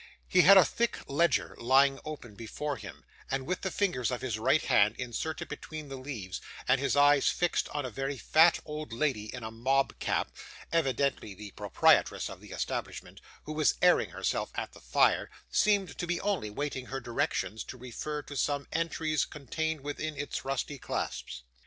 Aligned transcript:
He 0.27 0.41
had 0.41 0.57
a 0.57 0.65
thick 0.65 0.97
ledger 1.07 1.53
lying 1.59 1.99
open 2.03 2.33
before 2.33 2.77
him, 2.77 3.05
and 3.29 3.45
with 3.45 3.61
the 3.61 3.69
fingers 3.69 4.09
of 4.09 4.21
his 4.21 4.39
right 4.39 4.63
hand 4.63 4.95
inserted 4.97 5.47
between 5.47 5.89
the 5.89 5.95
leaves, 5.95 6.41
and 6.67 6.81
his 6.81 6.95
eyes 6.95 7.27
fixed 7.29 7.69
on 7.69 7.85
a 7.85 7.91
very 7.91 8.17
fat 8.17 8.59
old 8.65 8.93
lady 8.93 9.31
in 9.31 9.43
a 9.43 9.51
mob 9.51 9.99
cap 9.99 10.31
evidently 10.73 11.35
the 11.35 11.51
proprietress 11.51 12.31
of 12.31 12.41
the 12.41 12.49
establishment 12.49 13.21
who 13.43 13.53
was 13.53 13.75
airing 13.79 14.09
herself 14.09 14.49
at 14.55 14.71
the 14.73 14.81
fire, 14.81 15.29
seemed 15.51 15.95
to 15.99 16.07
be 16.07 16.19
only 16.21 16.49
waiting 16.49 16.87
her 16.87 16.99
directions 16.99 17.63
to 17.65 17.77
refer 17.77 18.23
to 18.23 18.35
some 18.35 18.67
entries 18.71 19.23
contained 19.23 19.81
within 19.81 20.17
its 20.17 20.43
rusty 20.43 20.79
clasps. 20.79 21.43